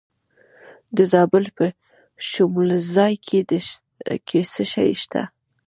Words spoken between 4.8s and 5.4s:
شته؟